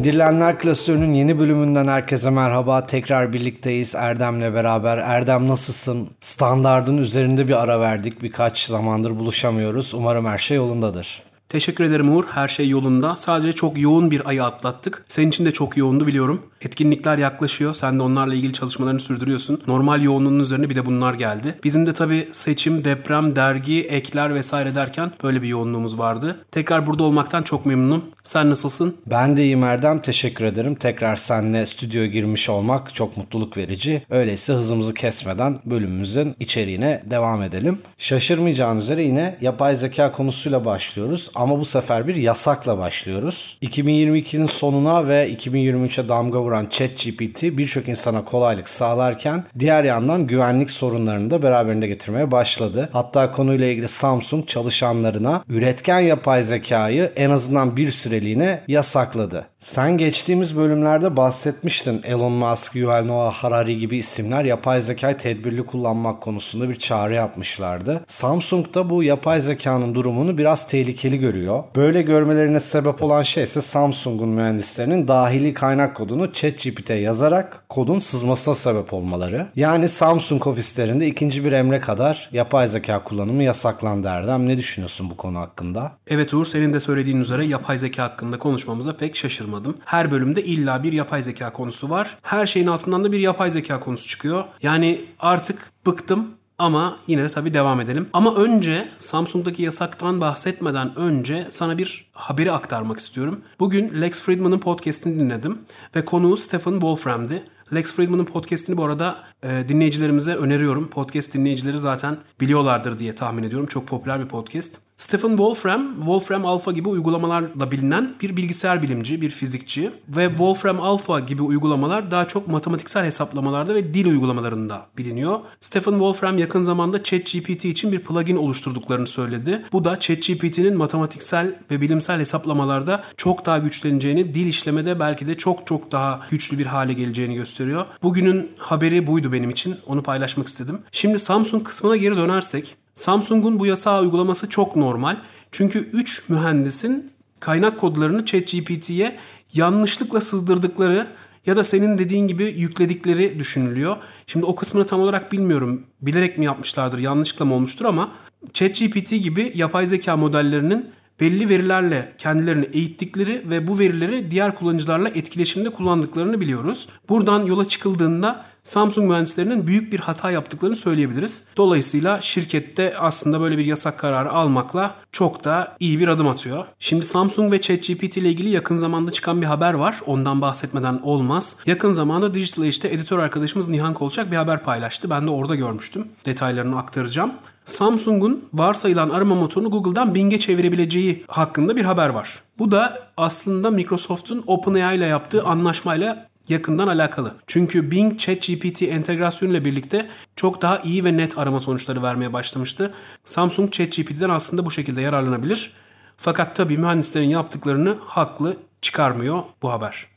[0.00, 2.86] İndirilenler klasörünün yeni bölümünden herkese merhaba.
[2.86, 4.98] Tekrar birlikteyiz Erdem'le beraber.
[4.98, 6.08] Erdem nasılsın?
[6.20, 8.22] Standardın üzerinde bir ara verdik.
[8.22, 9.94] Birkaç zamandır buluşamıyoruz.
[9.94, 11.22] Umarım her şey yolundadır.
[11.48, 12.24] Teşekkür ederim Uğur.
[12.24, 13.16] Her şey yolunda.
[13.16, 15.04] Sadece çok yoğun bir ayı atlattık.
[15.08, 16.49] Senin için de çok yoğundu biliyorum.
[16.60, 17.74] Etkinlikler yaklaşıyor.
[17.74, 19.62] Sen de onlarla ilgili çalışmalarını sürdürüyorsun.
[19.66, 21.58] Normal yoğunluğunun üzerine bir de bunlar geldi.
[21.64, 26.36] Bizim de tabii seçim, deprem, dergi, ekler vesaire derken böyle bir yoğunluğumuz vardı.
[26.50, 28.04] Tekrar burada olmaktan çok memnunum.
[28.22, 28.96] Sen nasılsın?
[29.06, 30.02] Ben de iyiyim Erdem.
[30.02, 30.74] Teşekkür ederim.
[30.74, 34.02] Tekrar seninle stüdyoya girmiş olmak çok mutluluk verici.
[34.10, 37.78] Öyleyse hızımızı kesmeden bölümümüzün içeriğine devam edelim.
[37.98, 43.58] Şaşırmayacağın üzere yine yapay zeka konusuyla başlıyoruz ama bu sefer bir yasakla başlıyoruz.
[43.62, 51.30] 2022'nin sonuna ve 2023'e damga vuran ChatGPT birçok insana kolaylık sağlarken diğer yandan güvenlik sorunlarını
[51.30, 52.88] da beraberinde getirmeye başladı.
[52.92, 59.46] Hatta konuyla ilgili Samsung çalışanlarına üretken yapay zekayı en azından bir süreliğine yasakladı.
[59.60, 66.20] Sen geçtiğimiz bölümlerde bahsetmiştin Elon Musk, Yuval Noah Harari gibi isimler yapay zekayı tedbirli kullanmak
[66.20, 68.04] konusunda bir çağrı yapmışlardı.
[68.06, 71.64] Samsung da bu yapay zekanın durumunu biraz tehlikeli görüyor.
[71.76, 78.54] Böyle görmelerine sebep olan şey ise Samsung'un mühendislerinin dahili kaynak kodunu ChatGPT'ye yazarak kodun sızmasına
[78.54, 79.46] sebep olmaları.
[79.56, 84.48] Yani Samsung ofislerinde ikinci bir emre kadar yapay zeka kullanımı yasaklandı Erdem.
[84.48, 85.92] Ne düşünüyorsun bu konu hakkında?
[86.06, 89.76] Evet Uğur senin de söylediğin üzere yapay zeka hakkında konuşmamıza pek şaşırmadım.
[89.84, 92.18] Her bölümde illa bir yapay zeka konusu var.
[92.22, 94.44] Her şeyin altından da bir yapay zeka konusu çıkıyor.
[94.62, 98.08] Yani artık bıktım ama yine de tabii devam edelim.
[98.12, 103.40] Ama önce Samsung'daki yasaktan bahsetmeden önce sana bir haberi aktarmak istiyorum.
[103.60, 105.58] Bugün Lex Friedman'ın podcast'ini dinledim
[105.96, 107.42] ve konuğu Stephen Wolfram'di.
[107.74, 110.88] Lex Friedman'ın podcast'ini bu arada e, dinleyicilerimize öneriyorum.
[110.88, 113.66] Podcast dinleyicileri zaten biliyorlardır diye tahmin ediyorum.
[113.66, 114.89] Çok popüler bir podcast.
[115.00, 121.20] Stephen Wolfram, Wolfram Alpha gibi uygulamalarla bilinen bir bilgisayar bilimci, bir fizikçi ve Wolfram Alpha
[121.20, 125.40] gibi uygulamalar daha çok matematiksel hesaplamalarda ve dil uygulamalarında biliniyor.
[125.60, 129.64] Stephen Wolfram yakın zamanda ChatGPT için bir plugin oluşturduklarını söyledi.
[129.72, 135.66] Bu da ChatGPT'nin matematiksel ve bilimsel hesaplamalarda çok daha güçleneceğini, dil işlemede belki de çok
[135.66, 137.86] çok daha güçlü bir hale geleceğini gösteriyor.
[138.02, 139.76] Bugünün haberi buydu benim için.
[139.86, 140.78] Onu paylaşmak istedim.
[140.92, 145.16] Şimdi Samsung kısmına geri dönersek Samsung'un bu yasağı uygulaması çok normal.
[145.52, 149.16] Çünkü 3 mühendisin kaynak kodlarını ChatGPT'ye
[149.54, 151.06] yanlışlıkla sızdırdıkları
[151.46, 153.96] ya da senin dediğin gibi yükledikleri düşünülüyor.
[154.26, 155.82] Şimdi o kısmını tam olarak bilmiyorum.
[156.02, 158.12] Bilerek mi yapmışlardır, yanlışlıkla mı olmuştur ama
[158.52, 160.90] ChatGPT gibi yapay zeka modellerinin
[161.20, 166.88] belli verilerle kendilerini eğittikleri ve bu verileri diğer kullanıcılarla etkileşimde kullandıklarını biliyoruz.
[167.08, 171.44] Buradan yola çıkıldığında Samsung mühendislerinin büyük bir hata yaptıklarını söyleyebiliriz.
[171.56, 176.64] Dolayısıyla şirkette aslında böyle bir yasak kararı almakla çok da iyi bir adım atıyor.
[176.78, 180.00] Şimdi Samsung ve ChatGPT ile ilgili yakın zamanda çıkan bir haber var.
[180.06, 181.56] Ondan bahsetmeden olmaz.
[181.66, 185.10] Yakın zamanda Digital Age'de editör arkadaşımız Nihan Kolçak bir haber paylaştı.
[185.10, 186.08] Ben de orada görmüştüm.
[186.26, 187.32] Detaylarını aktaracağım.
[187.64, 192.42] Samsung'un varsayılan arama motorunu Google'dan Bing'e çevirebileceği hakkında bir haber var.
[192.58, 197.34] Bu da aslında Microsoft'un OpenAI ile yaptığı anlaşmayla yakından alakalı.
[197.46, 202.94] Çünkü Bing ChatGPT entegrasyonuyla birlikte çok daha iyi ve net arama sonuçları vermeye başlamıştı.
[203.24, 205.72] Samsung ChatGPT'den aslında bu şekilde yararlanabilir.
[206.16, 210.09] Fakat tabii mühendislerin yaptıklarını haklı çıkarmıyor bu haber.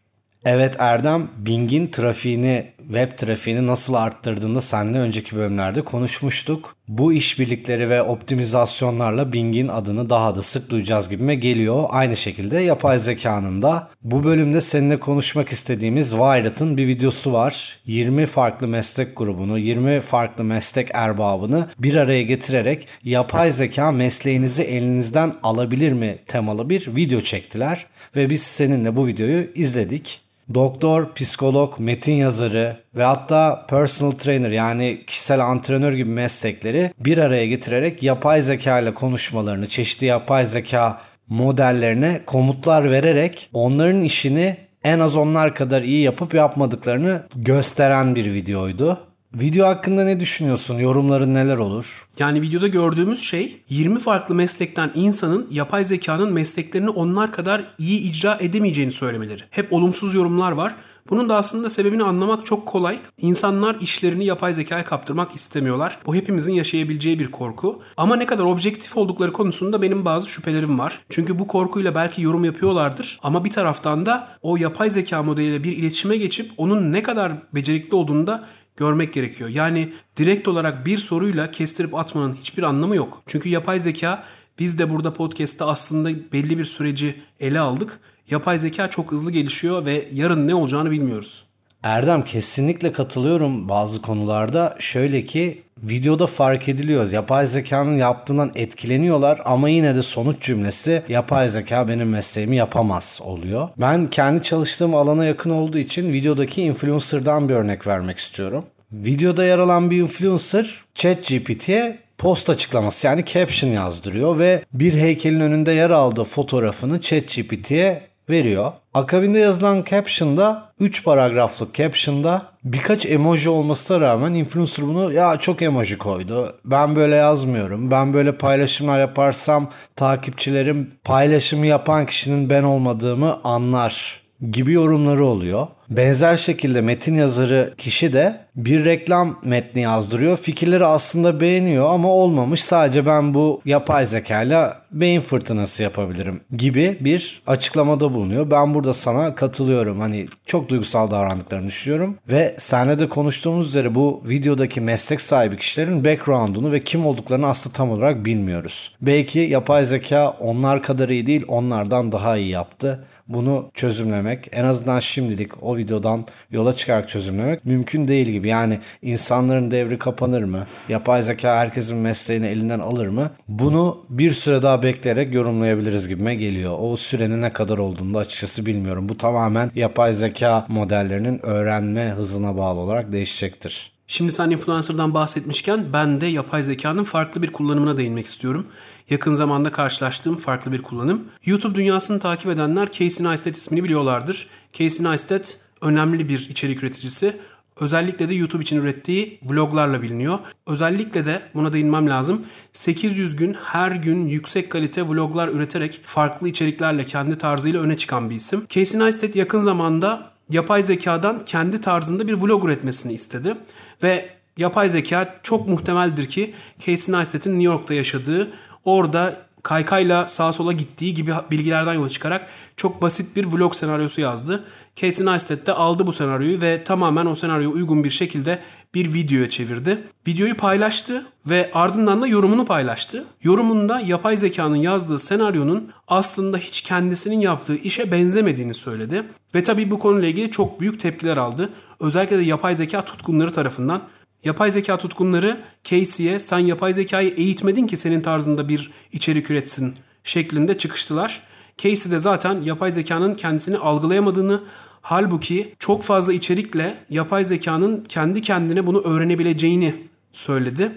[0.45, 6.75] Evet Erdem, Bing'in trafiğini, web trafiğini nasıl arttırdığını seninle önceki bölümlerde konuşmuştuk.
[6.87, 11.83] Bu işbirlikleri ve optimizasyonlarla Bing'in adını daha da sık duyacağız gibime geliyor.
[11.89, 13.89] Aynı şekilde yapay zekanın da.
[14.01, 17.77] Bu bölümde seninle konuşmak istediğimiz Wired'ın bir videosu var.
[17.85, 25.35] 20 farklı meslek grubunu, 20 farklı meslek erbabını bir araya getirerek yapay zeka mesleğinizi elinizden
[25.43, 27.85] alabilir mi temalı bir video çektiler.
[28.15, 30.23] Ve biz seninle bu videoyu izledik.
[30.53, 37.45] Doktor, psikolog, metin yazarı ve hatta personal trainer yani kişisel antrenör gibi meslekleri bir araya
[37.45, 45.15] getirerek yapay zeka ile konuşmalarını, çeşitli yapay zeka modellerine komutlar vererek onların işini en az
[45.15, 48.99] onlar kadar iyi yapıp yapmadıklarını gösteren bir videoydu.
[49.33, 50.79] Video hakkında ne düşünüyorsun?
[50.79, 52.07] Yorumların neler olur?
[52.19, 58.37] Yani videoda gördüğümüz şey 20 farklı meslekten insanın yapay zekanın mesleklerini onlar kadar iyi icra
[58.41, 59.43] edemeyeceğini söylemeleri.
[59.49, 60.75] Hep olumsuz yorumlar var.
[61.09, 62.99] Bunun da aslında sebebini anlamak çok kolay.
[63.17, 65.99] İnsanlar işlerini yapay zekaya kaptırmak istemiyorlar.
[66.05, 67.81] Bu hepimizin yaşayabileceği bir korku.
[67.97, 70.99] Ama ne kadar objektif oldukları konusunda benim bazı şüphelerim var.
[71.09, 75.77] Çünkü bu korkuyla belki yorum yapıyorlardır ama bir taraftan da o yapay zeka modeliyle bir
[75.77, 78.45] iletişime geçip onun ne kadar becerikli olduğunu da
[78.77, 79.49] görmek gerekiyor.
[79.49, 83.23] Yani direkt olarak bir soruyla kestirip atmanın hiçbir anlamı yok.
[83.25, 84.23] Çünkü yapay zeka
[84.59, 87.99] biz de burada podcast'te aslında belli bir süreci ele aldık.
[88.29, 91.45] Yapay zeka çok hızlı gelişiyor ve yarın ne olacağını bilmiyoruz.
[91.83, 94.75] Erdem kesinlikle katılıyorum bazı konularda.
[94.79, 97.11] Şöyle ki videoda fark ediliyor.
[97.11, 103.69] Yapay zekanın yaptığından etkileniyorlar ama yine de sonuç cümlesi yapay zeka benim mesleğimi yapamaz oluyor.
[103.77, 108.65] Ben kendi çalıştığım alana yakın olduğu için videodaki influencer'dan bir örnek vermek istiyorum.
[108.91, 115.71] Videoda yer alan bir influencer ChatGPT'ye post açıklaması yani caption yazdırıyor ve bir heykelin önünde
[115.71, 118.71] yer aldığı fotoğrafını ChatGPT'ye veriyor.
[118.93, 125.97] Akabinde yazılan caption'da 3 paragraflık caption'da birkaç emoji olmasına rağmen influencer bunu ya çok emoji
[125.97, 126.55] koydu.
[126.65, 127.91] Ben böyle yazmıyorum.
[127.91, 135.67] Ben böyle paylaşımlar yaparsam takipçilerim paylaşımı yapan kişinin ben olmadığımı anlar gibi yorumları oluyor.
[135.97, 140.37] Benzer şekilde metin yazarı kişi de bir reklam metni yazdırıyor.
[140.37, 142.63] Fikirleri aslında beğeniyor ama olmamış.
[142.63, 148.51] Sadece ben bu yapay zekayla beyin fırtınası yapabilirim gibi bir açıklamada bulunuyor.
[148.51, 149.99] Ben burada sana katılıyorum.
[149.99, 152.17] Hani çok duygusal davrandıklarını düşünüyorum.
[152.29, 157.75] Ve senle de konuştuğumuz üzere bu videodaki meslek sahibi kişilerin background'unu ve kim olduklarını aslında
[157.75, 158.95] tam olarak bilmiyoruz.
[159.01, 163.05] Belki yapay zeka onlar kadar iyi değil onlardan daha iyi yaptı.
[163.27, 168.47] Bunu çözümlemek en azından şimdilik o videodan yola çıkarak çözümlemek mümkün değil gibi.
[168.47, 170.65] Yani insanların devri kapanır mı?
[170.89, 173.31] Yapay zeka herkesin mesleğini elinden alır mı?
[173.47, 176.77] Bunu bir süre daha bekleyerek yorumlayabiliriz gibime geliyor.
[176.79, 179.09] O sürenin ne kadar olduğunu da açıkçası bilmiyorum.
[179.09, 183.93] Bu tamamen yapay zeka modellerinin öğrenme hızına bağlı olarak değişecektir.
[184.07, 188.67] Şimdi sen influencer'dan bahsetmişken ben de yapay zekanın farklı bir kullanımına değinmek istiyorum.
[189.09, 191.23] Yakın zamanda karşılaştığım farklı bir kullanım.
[191.45, 194.47] YouTube dünyasını takip edenler Casey Neistat ismini biliyorlardır.
[194.73, 197.35] Casey Neistat önemli bir içerik üreticisi.
[197.79, 200.39] Özellikle de YouTube için ürettiği vloglarla biliniyor.
[200.67, 202.45] Özellikle de buna değinmem lazım.
[202.73, 208.35] 800 gün her gün yüksek kalite vloglar üreterek farklı içeriklerle kendi tarzıyla öne çıkan bir
[208.35, 208.65] isim.
[208.69, 213.57] Casey Neistat yakın zamanda yapay zekadan kendi tarzında bir vlog üretmesini istedi.
[214.03, 218.51] Ve yapay zeka çok muhtemeldir ki Casey Neistat'in New York'ta yaşadığı,
[218.85, 224.63] orada kaykayla sağa sola gittiği gibi bilgilerden yola çıkarak çok basit bir vlog senaryosu yazdı.
[224.95, 228.59] Casey Neistat de aldı bu senaryoyu ve tamamen o senaryoya uygun bir şekilde
[228.93, 230.03] bir videoya çevirdi.
[230.27, 233.25] Videoyu paylaştı ve ardından da yorumunu paylaştı.
[233.43, 239.23] Yorumunda yapay zekanın yazdığı senaryonun aslında hiç kendisinin yaptığı işe benzemediğini söyledi.
[239.55, 241.69] Ve tabii bu konuyla ilgili çok büyük tepkiler aldı.
[241.99, 244.01] Özellikle de yapay zeka tutkunları tarafından.
[244.43, 250.77] Yapay zeka tutkunları Casey'e sen yapay zekayı eğitmedin ki senin tarzında bir içerik üretsin şeklinde
[250.77, 251.41] çıkıştılar.
[251.77, 254.63] Casey de zaten yapay zekanın kendisini algılayamadığını
[255.01, 259.95] halbuki çok fazla içerikle yapay zekanın kendi kendine bunu öğrenebileceğini
[260.31, 260.91] söyledi.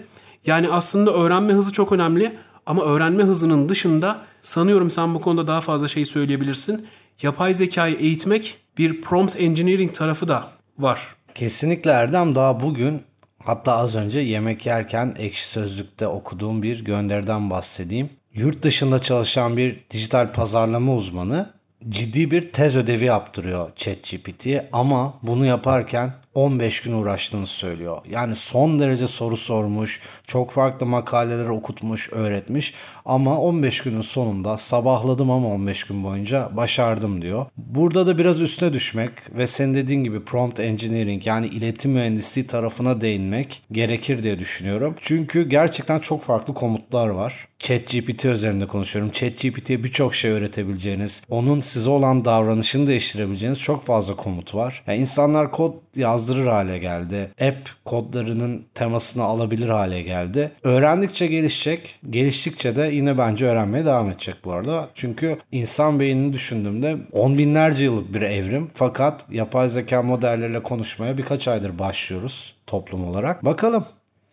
[0.45, 5.61] Yani aslında öğrenme hızı çok önemli ama öğrenme hızının dışında sanıyorum sen bu konuda daha
[5.61, 6.87] fazla şey söyleyebilirsin.
[7.21, 10.47] Yapay zekayı eğitmek bir prompt engineering tarafı da
[10.79, 11.15] var.
[11.35, 13.01] Kesinlikle Erdem daha bugün
[13.43, 18.09] Hatta az önce yemek yerken ekşi sözlükte okuduğum bir gönderiden bahsedeyim.
[18.33, 21.53] Yurt dışında çalışan bir dijital pazarlama uzmanı
[21.89, 27.97] ciddi bir tez ödevi yaptırıyor ChatGPT'ye ama bunu yaparken 15 gün uğraştığını söylüyor.
[28.09, 32.73] Yani son derece soru sormuş, çok farklı makaleler okutmuş, öğretmiş
[33.05, 37.45] ama 15 günün sonunda sabahladım ama 15 gün boyunca başardım diyor.
[37.57, 43.01] Burada da biraz üstüne düşmek ve senin dediğin gibi prompt engineering yani iletim mühendisliği tarafına
[43.01, 44.95] değinmek gerekir diye düşünüyorum.
[44.99, 47.47] Çünkü gerçekten çok farklı komutlar var.
[47.59, 49.11] ChatGPT üzerinde konuşuyorum.
[49.11, 54.83] ChatGPT'ye birçok şey öğretebileceğiniz, onun size olan davranışını değiştirebileceğiniz çok fazla komut var.
[54.87, 55.73] Yani insanlar kod
[56.27, 57.31] yazdırır hale geldi.
[57.41, 60.51] App kodlarının temasını alabilir hale geldi.
[60.63, 61.99] Öğrendikçe gelişecek.
[62.09, 64.89] Geliştikçe de yine bence öğrenmeye devam edecek bu arada.
[64.93, 68.69] Çünkü insan beynini düşündüğümde on binlerce yıllık bir evrim.
[68.73, 73.45] Fakat yapay zeka modelleriyle konuşmaya birkaç aydır başlıyoruz toplum olarak.
[73.45, 73.85] Bakalım.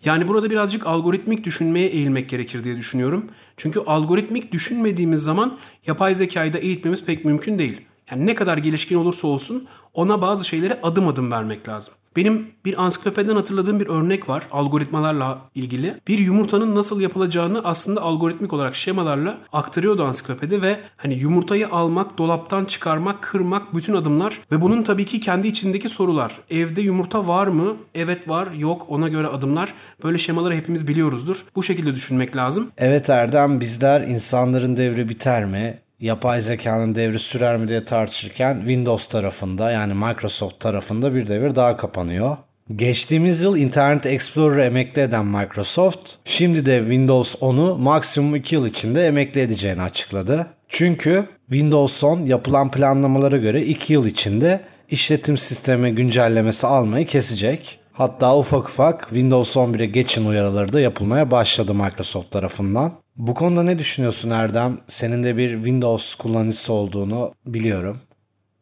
[0.04, 3.30] Yani burada birazcık algoritmik düşünmeye eğilmek gerekir diye düşünüyorum.
[3.56, 7.80] Çünkü algoritmik düşünmediğimiz zaman yapay zekayı da eğitmemiz pek mümkün değil.
[8.10, 11.94] Yani ne kadar gelişkin olursa olsun ona bazı şeylere adım adım vermek lazım.
[12.16, 15.94] Benim bir ansiklopediden hatırladığım bir örnek var algoritmalarla ilgili.
[16.08, 22.64] Bir yumurtanın nasıl yapılacağını aslında algoritmik olarak şemalarla aktarıyordu ansiklopedi ve hani yumurtayı almak, dolaptan
[22.64, 26.32] çıkarmak, kırmak bütün adımlar ve bunun tabii ki kendi içindeki sorular.
[26.50, 27.76] Evde yumurta var mı?
[27.94, 29.74] Evet var, yok ona göre adımlar.
[30.04, 31.44] Böyle şemaları hepimiz biliyoruzdur.
[31.56, 32.70] Bu şekilde düşünmek lazım.
[32.78, 35.83] Evet Erdem bizler insanların devri biter mi?
[36.00, 41.76] Yapay zekanın devri sürer mi diye tartışırken Windows tarafında yani Microsoft tarafında bir devir daha
[41.76, 42.36] kapanıyor.
[42.76, 49.06] Geçtiğimiz yıl Internet Explorer'ı emekli eden Microsoft, şimdi de Windows 10'u maksimum 2 yıl içinde
[49.06, 50.46] emekli edeceğini açıkladı.
[50.68, 54.60] Çünkü Windows 10 yapılan planlamalara göre 2 yıl içinde
[54.90, 57.78] işletim sistemi güncellemesi almayı kesecek.
[57.92, 62.92] Hatta ufak ufak Windows 11'e geçin uyarıları da yapılmaya başladı Microsoft tarafından.
[63.16, 64.78] Bu konuda ne düşünüyorsun Erdem?
[64.88, 67.98] Senin de bir Windows kullanıcısı olduğunu biliyorum.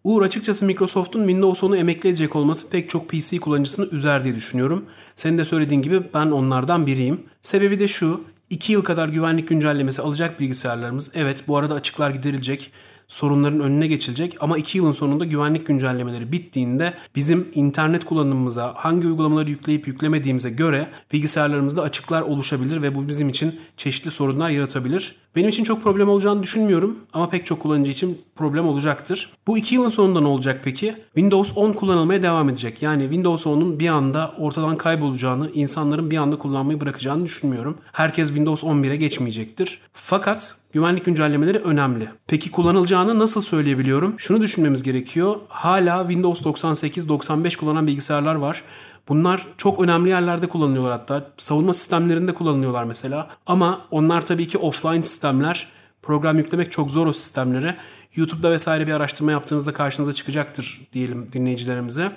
[0.05, 4.85] Uğur açıkçası Microsoft'un Windows 10'u emekli edecek olması pek çok PC kullanıcısını üzer diye düşünüyorum.
[5.15, 7.21] Senin de söylediğin gibi ben onlardan biriyim.
[7.43, 11.13] Sebebi de şu, 2 yıl kadar güvenlik güncellemesi alacak bilgisayarlarımız.
[11.15, 12.73] Evet bu arada açıklar giderilecek
[13.09, 19.51] sorunların önüne geçilecek ama 2 yılın sonunda güvenlik güncellemeleri bittiğinde bizim internet kullanımımıza hangi uygulamaları
[19.51, 25.22] yükleyip yüklemediğimize göre bilgisayarlarımızda açıklar oluşabilir ve bu bizim için çeşitli sorunlar yaratabilir.
[25.37, 29.33] Benim için çok problem olacağını düşünmüyorum ama pek çok kullanıcı için problem olacaktır.
[29.47, 30.97] Bu 2 yılın sonunda ne olacak peki?
[31.05, 32.83] Windows 10 kullanılmaya devam edecek.
[32.83, 37.79] Yani Windows 10'un bir anda ortadan kaybolacağını, insanların bir anda kullanmayı bırakacağını düşünmüyorum.
[37.93, 39.79] Herkes Windows 11'e geçmeyecektir.
[39.93, 42.09] Fakat güvenlik güncellemeleri önemli.
[42.27, 44.15] Peki kullanılacağını nasıl söyleyebiliyorum?
[44.19, 45.37] Şunu düşünmemiz gerekiyor.
[45.49, 48.63] Hala Windows 98, 95 kullanan bilgisayarlar var.
[49.09, 51.31] Bunlar çok önemli yerlerde kullanılıyorlar hatta.
[51.37, 53.31] Savunma sistemlerinde kullanılıyorlar mesela.
[53.47, 55.69] Ama onlar tabii ki offline sistemler.
[56.03, 57.77] Program yüklemek çok zor o sistemlere.
[58.17, 62.13] YouTube'da vesaire bir araştırma yaptığınızda karşınıza çıkacaktır diyelim dinleyicilerimize.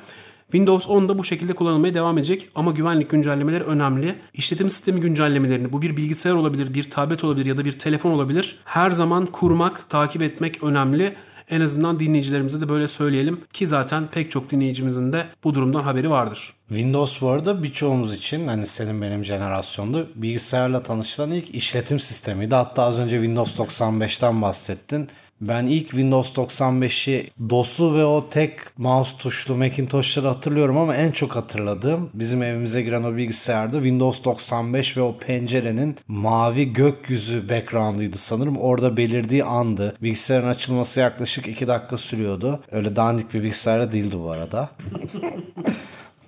[0.51, 4.15] Windows 10 da bu şekilde kullanılmaya devam edecek ama güvenlik güncellemeleri önemli.
[4.33, 8.59] İşletim sistemi güncellemelerini bu bir bilgisayar olabilir, bir tablet olabilir ya da bir telefon olabilir.
[8.65, 11.15] Her zaman kurmak, takip etmek önemli.
[11.49, 16.09] En azından dinleyicilerimize de böyle söyleyelim ki zaten pek çok dinleyicimizin de bu durumdan haberi
[16.09, 16.53] vardır.
[16.67, 22.55] Windows bu arada birçoğumuz için hani senin benim jenerasyonda bilgisayarla tanışılan ilk işletim sistemiydi.
[22.55, 25.09] Hatta az önce Windows 95'ten bahsettin.
[25.41, 31.35] Ben ilk Windows 95'i DOS'u ve o tek mouse tuşlu Macintosh'ları hatırlıyorum ama en çok
[31.35, 38.57] hatırladığım bizim evimize giren o bilgisayarda Windows 95 ve o pencerenin mavi gökyüzü background'ıydı sanırım.
[38.57, 39.95] Orada belirdiği andı.
[40.01, 42.59] Bilgisayarın açılması yaklaşık 2 dakika sürüyordu.
[42.71, 44.69] Öyle dandik bir bilgisayar değildi bu arada.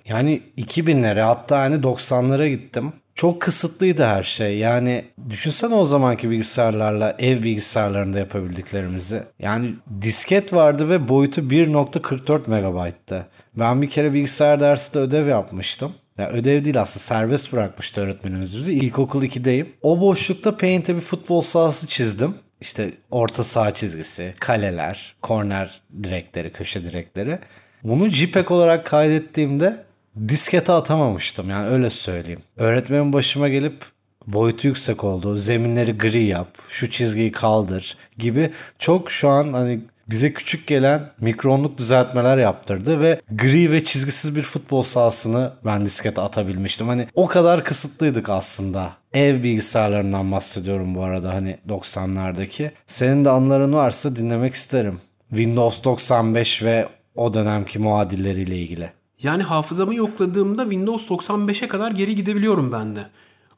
[0.08, 2.92] Yani 2000'lere hatta hani 90'lara gittim.
[3.18, 4.58] Çok kısıtlıydı her şey.
[4.58, 9.22] Yani düşünsene o zamanki bilgisayarlarla ev bilgisayarlarında yapabildiklerimizi.
[9.38, 13.26] Yani disket vardı ve boyutu 1.44 megabayttı.
[13.54, 15.92] Ben bir kere bilgisayar dersinde ödev yapmıştım.
[16.18, 18.72] Ya ödev değil aslında serbest bırakmıştı öğretmenimiz bizi.
[18.72, 19.66] İlkokul 2'deyim.
[19.82, 22.34] O boşlukta Paint'e bir futbol sahası çizdim.
[22.60, 27.38] İşte orta saha çizgisi, kaleler, korner direkleri, köşe direkleri.
[27.82, 29.87] Bunu JPEG olarak kaydettiğimde
[30.28, 32.40] diskete atamamıştım yani öyle söyleyeyim.
[32.56, 33.84] Öğretmenin başıma gelip
[34.26, 35.36] boyutu yüksek oldu.
[35.36, 41.78] Zeminleri gri yap, şu çizgiyi kaldır gibi çok şu an hani bize küçük gelen mikronluk
[41.78, 46.88] düzeltmeler yaptırdı ve gri ve çizgisiz bir futbol sahasını ben diskete atabilmiştim.
[46.88, 48.92] Hani o kadar kısıtlıydık aslında.
[49.12, 52.70] Ev bilgisayarlarından bahsediyorum bu arada hani 90'lardaki.
[52.86, 55.00] Senin de anların varsa dinlemek isterim.
[55.30, 58.90] Windows 95 ve o dönemki muadilleriyle ilgili.
[59.22, 63.06] Yani hafızamı yokladığımda Windows 95'e kadar geri gidebiliyorum ben de.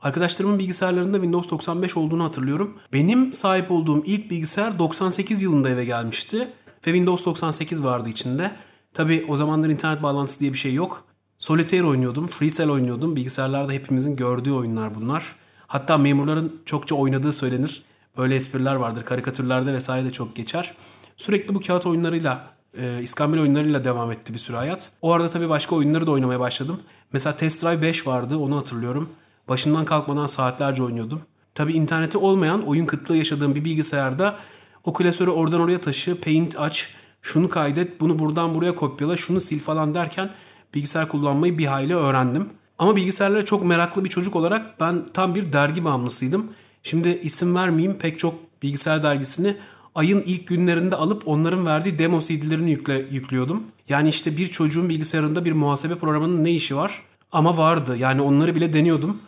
[0.02, 2.78] Arkadaşlarımın bilgisayarlarında Windows 95 olduğunu hatırlıyorum.
[2.92, 6.38] Benim sahip olduğum ilk bilgisayar 98 yılında eve gelmişti.
[6.66, 8.50] Ve Windows 98 vardı içinde.
[8.94, 11.04] Tabi o zamanlar internet bağlantısı diye bir şey yok.
[11.38, 13.16] Solitaire oynuyordum, FreeCell oynuyordum.
[13.16, 15.34] Bilgisayarlarda hepimizin gördüğü oyunlar bunlar.
[15.66, 17.82] Hatta memurların çokça oynadığı söylenir.
[18.16, 19.04] Böyle espriler vardır.
[19.04, 20.74] Karikatürlerde vesaire de çok geçer.
[21.16, 24.90] Sürekli bu kağıt oyunlarıyla e, İskambil oyunlarıyla devam etti bir süre hayat.
[25.02, 26.80] O arada tabii başka oyunları da oynamaya başladım.
[27.12, 29.08] Mesela Test Drive 5 vardı onu hatırlıyorum.
[29.48, 31.22] Başından kalkmadan saatlerce oynuyordum.
[31.54, 34.38] Tabii interneti olmayan oyun kıtlığı yaşadığım bir bilgisayarda
[34.84, 39.60] o klasörü oradan oraya taşı, paint aç, şunu kaydet, bunu buradan buraya kopyala, şunu sil
[39.60, 40.30] falan derken
[40.74, 42.48] bilgisayar kullanmayı bir hayli öğrendim.
[42.78, 46.46] Ama bilgisayarlara çok meraklı bir çocuk olarak ben tam bir dergi bağımlısıydım.
[46.82, 49.56] Şimdi isim vermeyeyim pek çok bilgisayar dergisini
[49.94, 53.62] ayın ilk günlerinde alıp onların verdiği demo CD'lerini yükle, yüklüyordum.
[53.88, 57.02] Yani işte bir çocuğun bilgisayarında bir muhasebe programının ne işi var?
[57.32, 57.96] Ama vardı.
[57.96, 59.18] Yani onları bile deniyordum.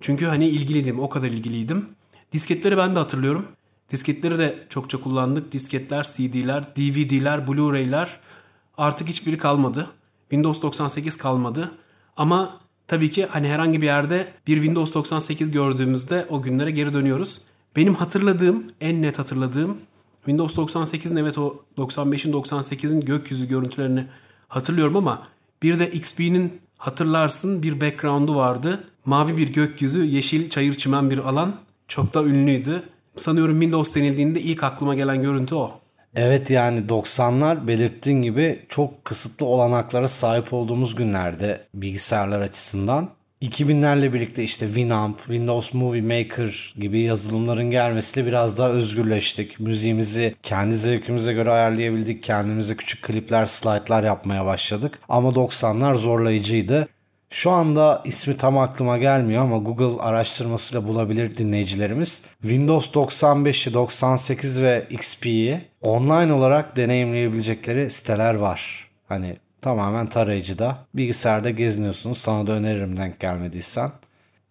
[0.00, 1.00] Çünkü hani ilgiliydim.
[1.00, 1.86] O kadar ilgiliydim.
[2.32, 3.46] Disketleri ben de hatırlıyorum.
[3.90, 5.52] Disketleri de çokça kullandık.
[5.52, 8.08] Disketler, CD'ler, DVD'ler, Blu-ray'ler
[8.78, 9.90] artık hiçbiri kalmadı.
[10.20, 11.72] Windows 98 kalmadı.
[12.16, 17.40] Ama tabii ki hani herhangi bir yerde bir Windows 98 gördüğümüzde o günlere geri dönüyoruz.
[17.76, 19.78] Benim hatırladığım, en net hatırladığım
[20.24, 24.04] Windows 98'in evet o 95'in 98'in gökyüzü görüntülerini
[24.48, 25.26] hatırlıyorum ama
[25.62, 28.84] bir de XP'nin hatırlarsın bir background'u vardı.
[29.04, 31.56] Mavi bir gökyüzü, yeşil çayır çimen bir alan.
[31.88, 32.82] Çok da ünlüydü.
[33.16, 35.70] Sanıyorum Windows denildiğinde ilk aklıma gelen görüntü o.
[36.14, 43.08] Evet yani 90'lar belirttiğin gibi çok kısıtlı olanaklara sahip olduğumuz günlerde bilgisayarlar açısından.
[43.42, 49.60] 2000'lerle birlikte işte Winamp, Windows Movie Maker gibi yazılımların gelmesiyle biraz daha özgürleştik.
[49.60, 52.22] Müziğimizi kendi zevkimize göre ayarlayabildik.
[52.22, 54.98] Kendimize küçük klipler, slaytlar yapmaya başladık.
[55.08, 56.88] Ama 90'lar zorlayıcıydı.
[57.30, 62.22] Şu anda ismi tam aklıma gelmiyor ama Google araştırmasıyla bulabilir dinleyicilerimiz.
[62.40, 68.90] Windows 95'i, 98 ve XP'yi online olarak deneyimleyebilecekleri siteler var.
[69.08, 70.78] Hani tamamen tarayıcıda.
[70.94, 72.18] Bilgisayarda geziniyorsunuz.
[72.18, 73.92] Sana da öneririm denk gelmediysen.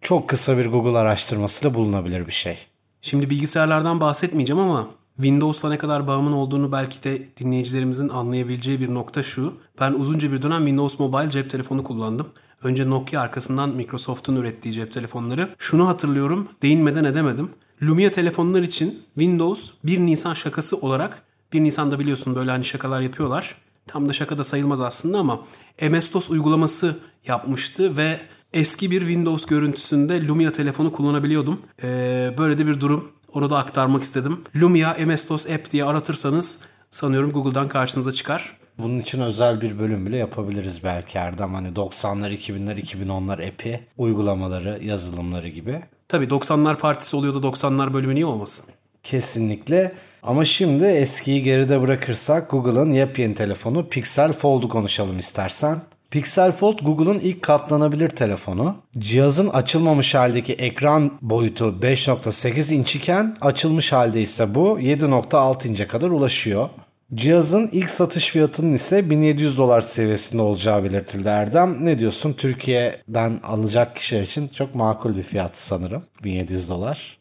[0.01, 2.57] Çok kısa bir Google araştırmasıyla bulunabilir bir şey.
[3.01, 9.23] Şimdi bilgisayarlardan bahsetmeyeceğim ama Windows'la ne kadar bağımın olduğunu belki de dinleyicilerimizin anlayabileceği bir nokta
[9.23, 9.53] şu.
[9.79, 12.27] Ben uzunca bir dönem Windows Mobile cep telefonu kullandım.
[12.63, 15.49] Önce Nokia arkasından Microsoft'un ürettiği cep telefonları.
[15.57, 17.49] Şunu hatırlıyorum, değinmeden edemedim.
[17.83, 23.55] Lumia telefonlar için Windows 1 Nisan şakası olarak 1 Nisan'da biliyorsun böyle hani şakalar yapıyorlar.
[23.87, 25.39] Tam da şaka da sayılmaz aslında ama
[25.81, 28.19] MS-DOS uygulaması yapmıştı ve
[28.53, 31.61] eski bir Windows görüntüsünde Lumia telefonu kullanabiliyordum.
[31.83, 33.11] Ee, böyle de bir durum.
[33.33, 34.41] Onu da aktarmak istedim.
[34.55, 36.59] Lumia MS-DOS App diye aratırsanız
[36.89, 38.57] sanıyorum Google'dan karşınıza çıkar.
[38.77, 41.53] Bunun için özel bir bölüm bile yapabiliriz belki Erdem.
[41.53, 45.81] Hani 90'lar, 2000'ler, 2010'lar app'i, uygulamaları, yazılımları gibi.
[46.07, 48.73] Tabii 90'lar partisi oluyor da 90'lar bölümü niye olmasın?
[49.03, 49.91] Kesinlikle.
[50.23, 55.81] Ama şimdi eskiyi geride bırakırsak Google'ın yepyeni telefonu Pixel Fold'u konuşalım istersen.
[56.11, 58.75] Pixel Fold Google'ın ilk katlanabilir telefonu.
[58.97, 66.09] Cihazın açılmamış haldeki ekran boyutu 5.8 inç iken açılmış halde ise bu 7.6 ince kadar
[66.09, 66.69] ulaşıyor.
[67.13, 71.85] Cihazın ilk satış fiyatının ise 1700 dolar seviyesinde olacağı belirtildi Erdem.
[71.85, 72.33] Ne diyorsun?
[72.33, 76.03] Türkiye'den alacak kişiler için çok makul bir fiyat sanırım.
[76.23, 77.20] 1700 dolar.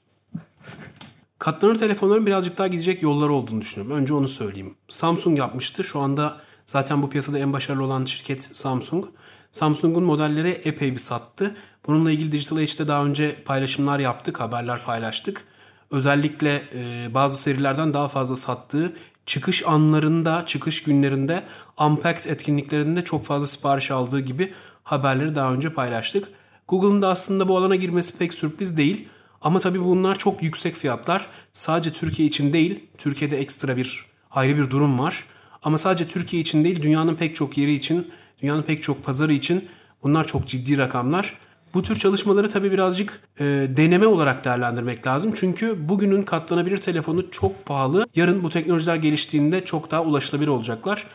[1.40, 3.96] Katlanır telefonların birazcık daha gidecek yolları olduğunu düşünüyorum.
[3.96, 4.74] Önce onu söyleyeyim.
[4.88, 5.84] Samsung yapmıştı.
[5.84, 9.04] Şu anda zaten bu piyasada en başarılı olan şirket Samsung.
[9.50, 11.54] Samsung'un modelleri epey bir sattı.
[11.86, 15.44] Bununla ilgili Digital Age'de daha önce paylaşımlar yaptık, haberler paylaştık.
[15.90, 18.92] Özellikle e, bazı serilerden daha fazla sattığı,
[19.26, 21.44] çıkış anlarında, çıkış günlerinde,
[21.80, 26.28] Unpacked etkinliklerinde çok fazla sipariş aldığı gibi haberleri daha önce paylaştık.
[26.68, 29.08] Google'ın da aslında bu alana girmesi pek sürpriz değil.
[29.40, 31.26] Ama tabii bunlar çok yüksek fiyatlar.
[31.52, 35.24] Sadece Türkiye için değil, Türkiye'de ekstra bir ayrı bir durum var.
[35.62, 38.08] Ama sadece Türkiye için değil, dünyanın pek çok yeri için,
[38.42, 39.64] dünyanın pek çok pazarı için
[40.02, 41.38] bunlar çok ciddi rakamlar.
[41.74, 43.44] Bu tür çalışmaları tabii birazcık e,
[43.76, 45.32] deneme olarak değerlendirmek lazım.
[45.34, 48.06] Çünkü bugünün katlanabilir telefonu çok pahalı.
[48.14, 51.06] Yarın bu teknolojiler geliştiğinde çok daha ulaşılabilir olacaklar.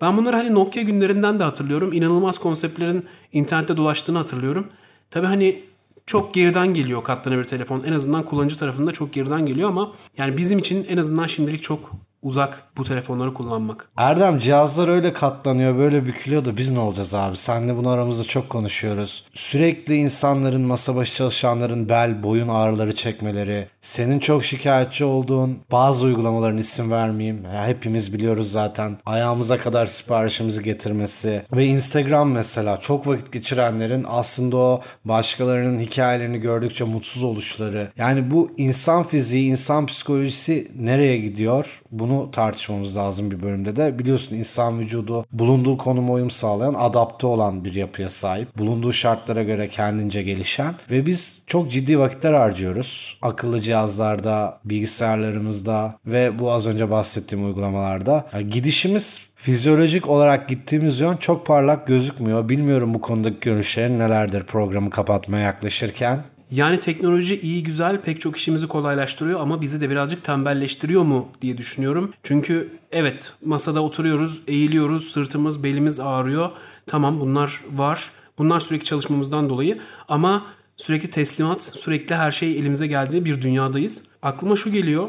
[0.00, 1.92] Ben bunları hani Nokia günlerinden de hatırlıyorum.
[1.92, 4.66] İnanılmaz konseptlerin internette dolaştığını hatırlıyorum.
[5.10, 5.60] Tabii hani
[6.06, 7.82] çok geriden geliyor katlanabilir telefon.
[7.84, 11.92] En azından kullanıcı tarafında çok geriden geliyor ama yani bizim için en azından şimdilik çok
[12.22, 13.88] uzak bu telefonları kullanmak.
[13.96, 17.36] Erdem cihazlar öyle katlanıyor böyle bükülüyor da biz ne olacağız abi?
[17.36, 19.24] Senle bunu aramızda çok konuşuyoruz.
[19.34, 23.66] Sürekli insanların masa başı çalışanların bel boyun ağrıları çekmeleri.
[23.80, 27.44] Senin çok şikayetçi olduğun bazı uygulamaların isim vermeyeyim.
[27.54, 28.98] Ya hepimiz biliyoruz zaten.
[29.06, 31.42] Ayağımıza kadar siparişimizi getirmesi.
[31.52, 37.88] Ve Instagram mesela çok vakit geçirenlerin aslında o başkalarının hikayelerini gördükçe mutsuz oluşları.
[37.96, 41.82] Yani bu insan fiziği, insan psikolojisi nereye gidiyor?
[41.90, 43.98] Bunu bunu tartışmamız lazım bir bölümde de.
[43.98, 48.58] Biliyorsun insan vücudu bulunduğu konuma uyum sağlayan, adapte olan bir yapıya sahip.
[48.58, 53.18] Bulunduğu şartlara göre kendince gelişen ve biz çok ciddi vakitler harcıyoruz.
[53.22, 58.26] Akıllı cihazlarda, bilgisayarlarımızda ve bu az önce bahsettiğim uygulamalarda.
[58.32, 62.48] Yani gidişimiz Fizyolojik olarak gittiğimiz yön çok parlak gözükmüyor.
[62.48, 66.22] Bilmiyorum bu konudaki görüşlerin nelerdir programı kapatmaya yaklaşırken.
[66.52, 71.58] Yani teknoloji iyi güzel pek çok işimizi kolaylaştırıyor ama bizi de birazcık tembelleştiriyor mu diye
[71.58, 72.12] düşünüyorum.
[72.22, 76.50] Çünkü evet masada oturuyoruz, eğiliyoruz, sırtımız, belimiz ağrıyor.
[76.86, 78.10] Tamam bunlar var.
[78.38, 84.08] Bunlar sürekli çalışmamızdan dolayı ama sürekli teslimat, sürekli her şey elimize geldiği bir dünyadayız.
[84.22, 85.08] Aklıma şu geliyor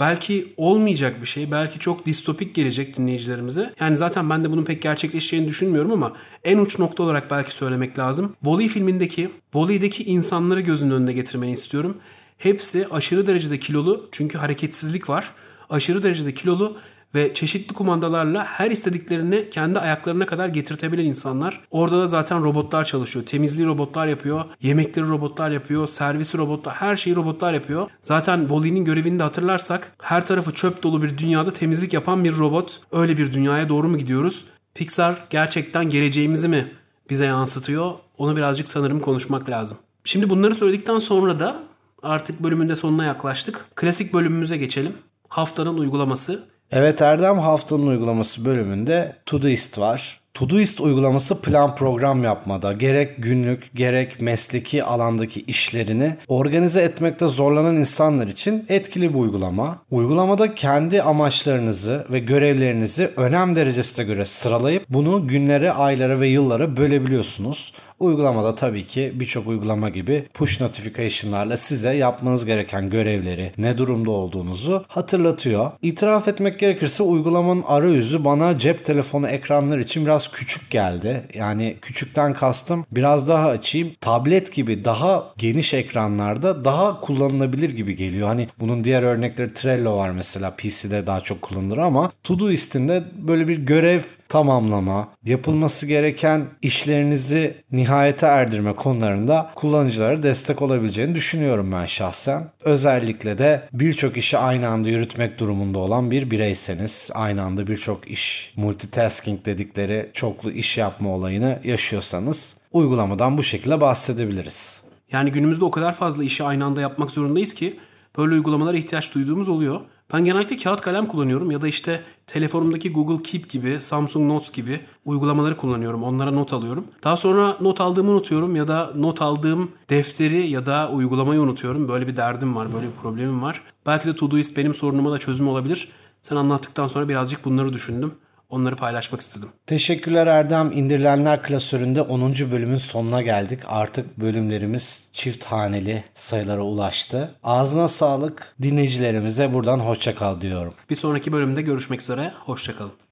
[0.00, 3.74] belki olmayacak bir şey, belki çok distopik gelecek dinleyicilerimize.
[3.80, 6.12] Yani zaten ben de bunun pek gerçekleşeceğini düşünmüyorum ama
[6.44, 8.32] en uç nokta olarak belki söylemek lazım.
[8.44, 11.96] Wall-E filmindeki, Wall-E'deki insanları gözünün önüne getirmeni istiyorum.
[12.38, 15.30] Hepsi aşırı derecede kilolu çünkü hareketsizlik var.
[15.70, 16.76] Aşırı derecede kilolu
[17.14, 21.60] ve çeşitli kumandalarla her istediklerini kendi ayaklarına kadar getirtebilen insanlar.
[21.70, 23.26] Orada da zaten robotlar çalışıyor.
[23.26, 27.90] Temizliği robotlar yapıyor, yemekleri robotlar yapıyor, servisi robotlar, her şeyi robotlar yapıyor.
[28.02, 32.80] Zaten Wall-E'nin görevini de hatırlarsak her tarafı çöp dolu bir dünyada temizlik yapan bir robot.
[32.92, 34.44] Öyle bir dünyaya doğru mu gidiyoruz?
[34.74, 36.66] Pixar gerçekten geleceğimizi mi
[37.10, 37.92] bize yansıtıyor?
[38.18, 39.78] Onu birazcık sanırım konuşmak lazım.
[40.04, 41.62] Şimdi bunları söyledikten sonra da
[42.02, 43.66] artık bölümün de sonuna yaklaştık.
[43.76, 44.92] Klasik bölümümüze geçelim.
[45.28, 50.20] Haftanın uygulaması Evet Erdem haftanın uygulaması bölümünde Todoist var.
[50.34, 58.26] Todoist uygulaması plan program yapmada, gerek günlük gerek mesleki alandaki işlerini organize etmekte zorlanan insanlar
[58.26, 59.82] için etkili bir uygulama.
[59.90, 67.72] Uygulamada kendi amaçlarınızı ve görevlerinizi önem derecesine göre sıralayıp bunu günlere, aylara ve yıllara bölebiliyorsunuz.
[68.00, 74.84] Uygulamada tabii ki birçok uygulama gibi push notification'larla size yapmanız gereken görevleri, ne durumda olduğunuzu
[74.88, 75.70] hatırlatıyor.
[75.82, 81.22] İtiraf etmek gerekirse uygulamanın arayüzü bana cep telefonu ekranları için biraz küçük geldi.
[81.34, 83.90] Yani küçükten kastım biraz daha açayım.
[84.00, 88.28] Tablet gibi daha geniş ekranlarda daha kullanılabilir gibi geliyor.
[88.28, 93.48] Hani bunun diğer örnekleri Trello var mesela PC'de daha çok kullanılır ama Todoist'in de böyle
[93.48, 102.42] bir görev tamamlama, yapılması gereken işlerinizi nihayete erdirme konularında kullanıcılara destek olabileceğini düşünüyorum ben şahsen.
[102.64, 108.54] Özellikle de birçok işi aynı anda yürütmek durumunda olan bir bireyseniz, aynı anda birçok iş,
[108.56, 114.80] multitasking dedikleri çoklu iş yapma olayını yaşıyorsanız uygulamadan bu şekilde bahsedebiliriz.
[115.12, 117.76] Yani günümüzde o kadar fazla işi aynı anda yapmak zorundayız ki
[118.18, 119.80] böyle uygulamalara ihtiyaç duyduğumuz oluyor.
[120.12, 124.80] Ben genellikle kağıt kalem kullanıyorum ya da işte telefonumdaki Google Keep gibi, Samsung Notes gibi
[125.04, 126.02] uygulamaları kullanıyorum.
[126.02, 126.84] Onlara not alıyorum.
[127.04, 131.88] Daha sonra not aldığımı unutuyorum ya da not aldığım defteri ya da uygulamayı unutuyorum.
[131.88, 133.62] Böyle bir derdim var, böyle bir problemim var.
[133.86, 135.88] Belki de Todoist benim sorunuma da çözüm olabilir.
[136.22, 138.14] Sen anlattıktan sonra birazcık bunları düşündüm.
[138.50, 139.48] Onları paylaşmak istedim.
[139.66, 140.72] Teşekkürler Erdem.
[140.72, 142.32] İndirilenler klasöründe 10.
[142.32, 143.60] bölümün sonuna geldik.
[143.66, 147.30] Artık bölümlerimiz çift haneli sayılara ulaştı.
[147.42, 148.54] Ağzına sağlık.
[148.62, 150.74] Dinleyicilerimize buradan hoşça kal diyorum.
[150.90, 152.32] Bir sonraki bölümde görüşmek üzere.
[152.40, 152.92] Hoşçakalın.